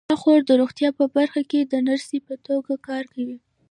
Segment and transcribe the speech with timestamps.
[0.07, 3.37] زما خور د روغتیا په برخه کې د نرسۍ په توګه کار کوي